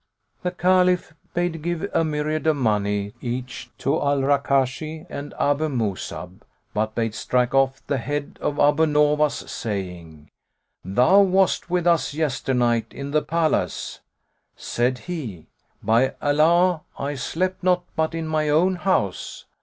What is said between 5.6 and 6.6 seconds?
Mus'ab,